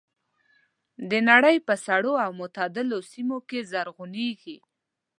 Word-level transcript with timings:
د 1.09 1.11
نړۍ 1.29 1.57
په 1.67 1.73
سړو 1.85 2.13
او 2.23 2.31
معتدلو 2.39 2.97
سیمو 3.11 3.37
کې 3.49 3.59
زرغونېږي. 3.71 4.57